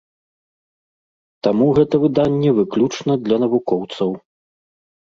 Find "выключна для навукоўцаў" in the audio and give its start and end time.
2.61-4.09